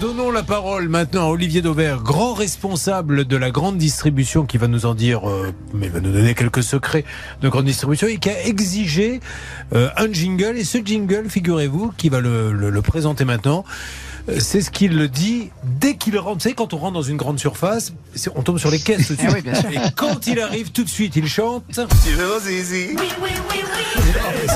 [0.00, 4.66] Donnons la parole maintenant à Olivier Dauvert, grand responsable de la grande distribution, qui va
[4.66, 7.04] nous en dire, euh, mais va nous donner quelques secrets
[7.42, 9.20] de grande distribution et qui a exigé
[9.74, 10.56] euh, un jingle.
[10.56, 13.62] Et ce jingle, figurez-vous, qui va le, le- le présenter maintenant.
[14.30, 16.36] euh, C'est ce qu'il le dit dès qu'il rentre.
[16.36, 17.92] Vous savez, quand on rentre dans une grande surface,
[18.34, 19.32] on tombe sur les caisses tout de suite.
[19.34, 19.70] oui, bien sûr.
[19.70, 21.64] Et quand il arrive, tout de suite, il chante.
[21.70, 21.76] C'est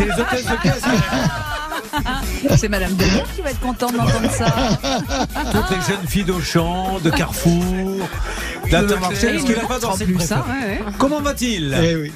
[0.07, 0.83] les hôtesses de caisse.
[2.57, 4.47] C'est Madame Demir qui va être contente d'entendre ça.
[5.53, 7.63] Toutes les jeunes filles d'Auchan, de Carrefour,
[8.71, 10.79] d'Intermarché, parce qu'il n'a pas dans En ses plus, ça, préférés.
[10.79, 10.93] ouais, ouais.
[10.99, 11.77] Comment va-t-il?
[11.82, 12.13] Eh oui.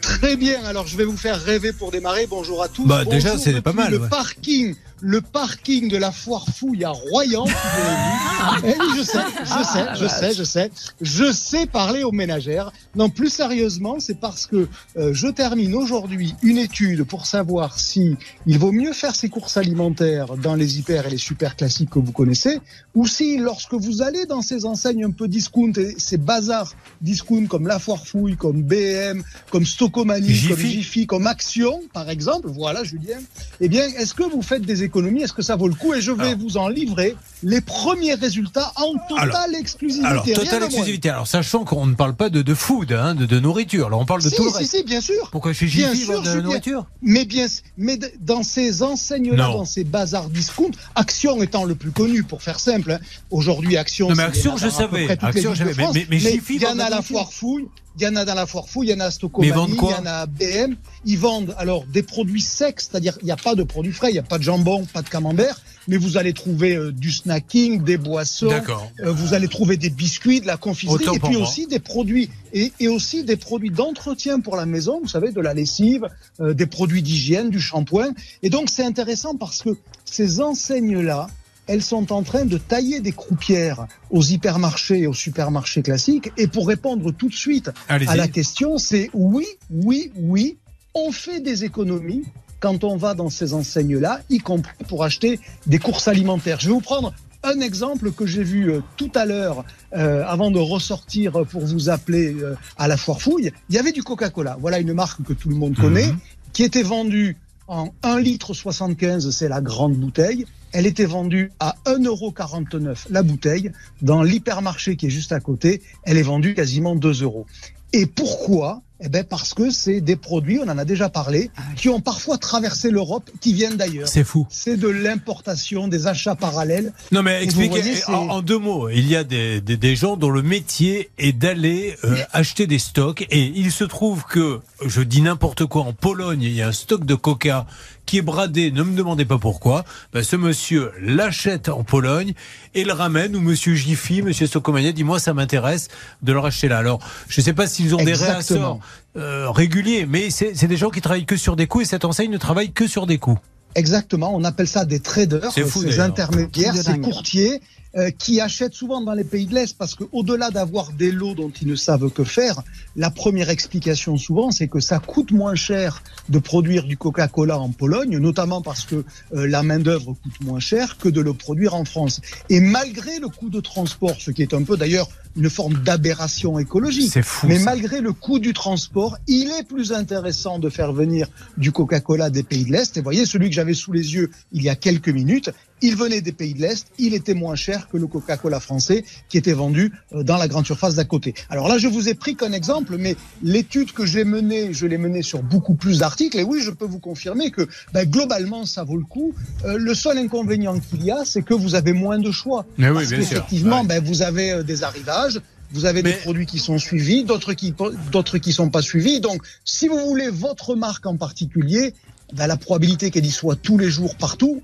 [0.00, 2.26] Très bien, alors je vais vous faire rêver pour démarrer.
[2.28, 2.86] Bonjour à tous.
[2.86, 4.08] Bah, déjà, c'est pas mal, Le ouais.
[4.08, 7.46] parking, le parking de la foire fouille à Royan.
[7.46, 8.30] figurez-vous.
[8.64, 10.70] Eh oui, je sais, je sais, je sais, je sais.
[11.00, 12.72] Je sais parler aux ménagères.
[12.94, 18.16] Non, plus sérieusement, c'est parce que euh, je termine aujourd'hui une étude pour savoir si
[18.46, 21.98] il vaut mieux faire ses courses alimentaires dans les hyper et les super classiques que
[21.98, 22.58] vous connaissez,
[22.94, 27.46] ou si lorsque vous allez dans ces enseignes un peu discount et ces bazars discount
[27.46, 30.48] comme La Foire Fouille, comme BM, comme Stocomanie, Jiffy.
[30.48, 33.18] comme Jiffy, comme Action, par exemple, voilà Julien,
[33.60, 34.82] eh bien, est-ce que vous faites des
[35.22, 36.38] Est-ce que ça vaut le coup Et je vais Alors.
[36.38, 40.06] vous en livrer les premiers résultats en totale Alors, exclusivité.
[40.06, 41.08] Alors, totale exclusivité.
[41.10, 43.86] Alors, sachant qu'on ne parle pas de, de food, hein, de, de nourriture.
[43.86, 44.76] Alors, on parle de Si, tout le si, reste.
[44.76, 45.28] si, bien sûr.
[45.32, 47.46] Pourquoi chez Bien Jiffy, sûr, vendent de la nourriture Mais bien,
[47.78, 52.60] mais dans ces enseignes-là, dans ces bazars discount, Action étant le plus connu, pour faire
[52.60, 52.92] simple.
[52.92, 52.98] hein.
[53.30, 54.08] Aujourd'hui, Action.
[54.08, 55.08] Non, mais Action, je savais.
[55.22, 55.74] Action, je savais.
[55.94, 57.16] Mais- mais- il y en a la à la nourriture.
[57.16, 57.66] foire fouille.
[57.98, 59.76] Il y en a dans la foire fouille, il y en a à vendent il
[59.76, 60.76] y en a à BM.
[61.04, 64.12] Ils vendent alors des produits secs, c'est-à-dire il n'y a pas de produits frais, il
[64.12, 67.82] n'y a pas de jambon, pas de camembert, mais vous allez trouver euh, du snacking,
[67.82, 68.90] des boissons, D'accord.
[69.00, 71.42] euh, vous allez trouver des biscuits, de la confiserie, Autant et puis moi.
[71.42, 75.00] aussi des produits et, et aussi des produits d'entretien pour la maison.
[75.02, 76.06] Vous savez, de la lessive,
[76.40, 78.12] euh, des produits d'hygiène, du shampoing.
[78.44, 79.70] Et donc c'est intéressant parce que
[80.04, 81.26] ces enseignes-là,
[81.66, 86.30] elles sont en train de tailler des croupières aux hypermarchés et aux supermarchés classiques.
[86.36, 90.56] Et pour répondre tout de suite à la question, c'est oui, oui, oui,
[90.94, 92.22] on fait des économies
[92.60, 96.60] quand on va dans ces enseignes-là, y compris pour acheter des courses alimentaires.
[96.60, 97.12] Je vais vous prendre
[97.42, 99.64] un exemple que j'ai vu euh, tout à l'heure,
[99.96, 103.50] euh, avant de ressortir pour vous appeler euh, à la foire fouille.
[103.70, 104.58] Il y avait du Coca-Cola.
[104.60, 106.18] Voilà une marque que tout le monde connaît, Mhm.
[106.52, 110.44] qui était vendue en 1 litre 75, c'est la grande bouteille.
[110.72, 113.72] Elle était vendue à 1,49€ la bouteille.
[114.02, 117.46] Dans l'hypermarché qui est juste à côté, elle est vendue quasiment 2 euros.
[117.92, 121.62] Et pourquoi Eh ben parce que c'est des produits, on en a déjà parlé, Ah
[121.76, 124.08] qui ont parfois traversé l'Europe, qui viennent d'ailleurs.
[124.08, 124.46] C'est fou.
[124.50, 126.92] C'est de l'importation, des achats parallèles.
[127.12, 128.88] Non, mais expliquez voyez, c'est- en, en deux mots.
[128.90, 132.78] Il y a des, des, des gens dont le métier est d'aller euh, acheter des
[132.78, 133.26] stocks.
[133.30, 136.72] Et il se trouve que, je dis n'importe quoi, en Pologne, il y a un
[136.72, 137.66] stock de coca
[138.06, 138.70] qui est bradé.
[138.72, 139.84] Ne me demandez pas pourquoi.
[140.12, 142.34] Ben, ce monsieur l'achète en Pologne
[142.74, 143.36] et le ramène.
[143.36, 145.88] Ou monsieur Jiffy, monsieur Stocomania dit Moi, ça m'intéresse
[146.22, 146.78] de le racheter là.
[146.78, 148.80] Alors, je ne sais pas s'ils ont des réassorts
[149.16, 152.30] euh, réguliers, mais c'est des gens qui travaillent que sur des coûts et cette enseigne
[152.30, 153.38] ne travaille que sur des coûts.
[153.74, 157.60] Exactement, on appelle ça des traders, C'est fou, ces intermédiaires, ces courtiers
[157.96, 161.34] euh, qui achètent souvent dans les pays de l'Est parce que au-delà d'avoir des lots
[161.34, 162.62] dont ils ne savent que faire,
[162.96, 167.70] la première explication souvent c'est que ça coûte moins cher de produire du Coca-Cola en
[167.70, 171.84] Pologne, notamment parce que euh, la main-d'œuvre coûte moins cher que de le produire en
[171.84, 172.20] France.
[172.48, 176.58] Et malgré le coût de transport, ce qui est un peu d'ailleurs une forme d'aberration
[176.58, 177.46] écologique, C'est fou.
[177.46, 177.64] mais ça.
[177.64, 182.42] malgré le coût du transport, il est plus intéressant de faire venir du Coca-Cola des
[182.42, 182.96] pays de l'Est.
[182.96, 185.50] Et voyez, celui que j'avais sous les yeux il y a quelques minutes,
[185.82, 189.38] il venait des pays de l'Est, il était moins cher que le Coca-Cola français qui
[189.38, 191.34] était vendu euh, dans la grande surface d'à côté.
[191.48, 194.98] Alors là, je vous ai pris qu'un exemple, mais l'étude que j'ai menée, je l'ai
[194.98, 196.38] menée sur beaucoup plus d'articles.
[196.38, 199.32] Et oui, je peux vous confirmer que ben, globalement, ça vaut le coup.
[199.64, 202.66] Euh, le seul inconvénient qu'il y a, c'est que vous avez moins de choix.
[202.78, 203.28] Mais oui, Parce bien sûr.
[203.28, 203.86] qu'effectivement, Ouais.
[203.86, 205.40] ben, vous avez euh, des arrivages,
[205.72, 207.72] vous avez Mais- des produits qui sont suivis, d'autres qui
[208.10, 209.20] d'autres qui sont pas suivis.
[209.20, 211.94] Donc, si vous voulez votre marque en particulier,
[212.34, 214.62] ben, la probabilité qu'elle y soit tous les jours partout,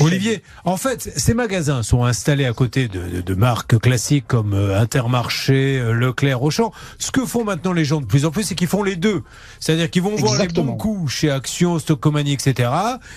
[0.00, 4.54] Olivier, en fait, ces magasins sont installés à côté de, de- de marques classiques comme
[4.54, 6.72] euh, Intermarché, euh, Leclerc, Auchan.
[6.98, 9.22] Ce que font maintenant les gens de plus en plus, c'est qu'ils font les deux.
[9.60, 12.70] C'est-à-dire qu'ils vont voir les bons coups chez Action, Stockomanie, etc.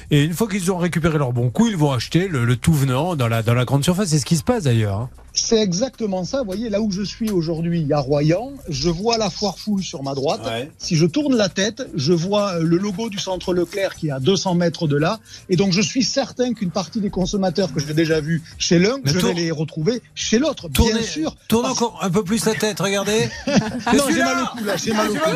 [0.09, 2.73] Et une fois qu'ils ont récupéré leurs bons coups, ils vont acheter le, le tout
[2.73, 4.09] venant dans la, dans la grande surface.
[4.09, 5.09] C'est ce qui se passe d'ailleurs.
[5.33, 6.39] C'est exactement ça.
[6.39, 8.51] Vous voyez, là où je suis aujourd'hui, il y a Royan.
[8.67, 10.41] Je vois la foire fouille sur ma droite.
[10.45, 10.69] Ouais.
[10.77, 14.19] Si je tourne la tête, je vois le logo du centre Leclerc qui est à
[14.19, 15.19] 200 mètres de là.
[15.47, 18.97] Et donc, je suis certain qu'une partie des consommateurs que j'ai déjà vus chez l'un,
[19.05, 21.35] je tourne- vais les retrouver chez l'autre, Tournez, bien sûr.
[21.47, 23.29] tourne Parce- encore un peu plus la tête, regardez.
[23.47, 25.29] Non, j'ai mal au cou, là, j'ai mal au cou.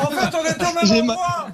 [0.00, 1.48] En fait, on est au J'ai même ma- endroit.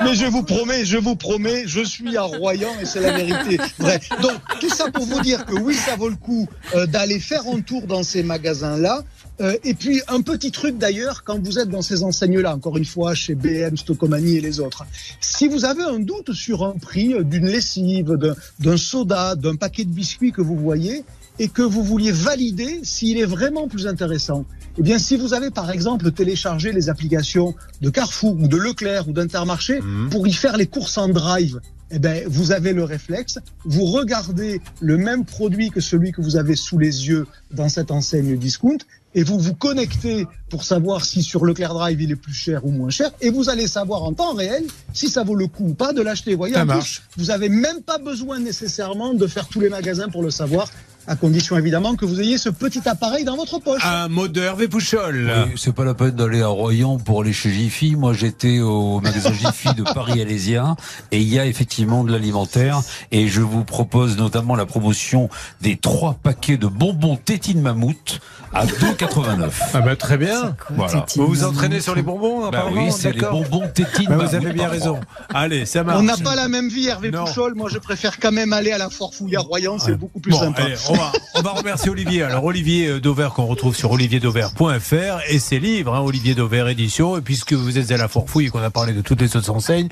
[0.04, 3.58] Mais je vous promets, je vous promets, je suis à Royan et c'est la vérité.
[3.78, 4.00] Vrai.
[4.22, 7.42] Donc, tout ça pour vous dire que oui, ça vaut le coup euh, d'aller faire
[7.46, 9.02] un tour dans ces magasins-là.
[9.40, 12.84] Euh, et puis, un petit truc d'ailleurs, quand vous êtes dans ces enseignes-là, encore une
[12.84, 14.84] fois, chez BM, Stocomanie et les autres,
[15.20, 19.84] si vous avez un doute sur un prix d'une lessive, d'un- d'un soda, d'un paquet
[19.84, 21.04] de biscuits que vous voyez,
[21.40, 24.44] et que vous vouliez valider s'il est vraiment plus intéressant,
[24.78, 29.08] eh bien, si vous avez par exemple téléchargé les applications de Carrefour ou de Leclerc
[29.08, 30.10] ou d'Intermarché Mhm.
[30.10, 31.58] pour y faire les courses en drive,
[31.94, 36.36] eh ben, vous avez le réflexe, vous regardez le même produit que celui que vous
[36.36, 38.78] avez sous les yeux dans cette enseigne discount
[39.14, 42.72] et vous vous connectez pour savoir si sur Leclerc Drive il est plus cher ou
[42.72, 45.74] moins cher et vous allez savoir en temps réel si ça vaut le coup ou
[45.74, 46.32] pas de l'acheter.
[46.32, 47.02] Vous voyez, Ça en plus, marche.
[47.16, 50.68] vous avez même pas besoin nécessairement de faire tous les magasins pour le savoir,
[51.06, 53.82] à condition évidemment que vous ayez ce petit appareil dans votre poche.
[53.84, 55.30] Un mot de Hervé Pouchol.
[55.46, 57.94] Oui, c'est pas la peine d'aller à Royan pour aller chez Jiffy.
[57.96, 60.76] Moi, j'étais au magasin Jiffy de Paris-Alésia
[61.12, 62.80] et il y a effectivement de l'alimentaire.
[63.10, 65.28] Et je vous propose notamment la promotion
[65.60, 68.20] des trois paquets de bonbons tétine mammouth
[68.52, 69.50] à 2,89.
[69.74, 70.54] Ah bah très bien.
[70.70, 71.04] Voilà.
[71.16, 74.30] Vous vous entraînez sur les bonbons Bah oui, c'est les bonbons tétine Bah, mammouth.
[74.30, 75.00] Vous avez bien raison.
[75.34, 75.98] Allez, ça marche.
[75.98, 77.24] On n'a pas la même vie, Hervé Non.
[77.24, 77.54] Pouchol.
[77.56, 79.78] Moi, je préfère quand même aller à la foire fouille à Royan.
[79.80, 79.96] C'est Ouais.
[79.96, 80.62] beaucoup plus Bon, sympa.
[80.62, 82.22] allez, on va, on va remercier Olivier.
[82.22, 87.16] Alors Olivier euh, Dauvert qu'on retrouve sur olivierdauvert.fr et ses livres, hein, Olivier Dauvert édition.
[87.16, 89.36] Et puisque vous êtes à la foire fouille et qu'on a parlé de toutes les
[89.36, 89.88] autres enseignes,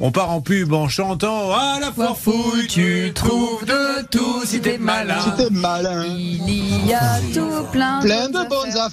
[0.00, 4.60] on part en pub en chantant à la foire fouille tu trouves de tout si
[4.60, 5.16] t'es malin.
[5.24, 6.04] C'était malin.
[6.06, 8.86] Il y a tout plein, Plein de bonnes bonnes affaires.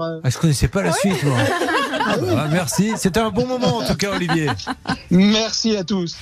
[0.00, 0.20] affaires.
[0.24, 1.36] Ah, je connaissais pas la suite moi.
[2.04, 2.92] Ah, merci.
[2.96, 4.48] C'était un bon moment en tout cas Olivier.
[5.10, 6.16] Merci à tous.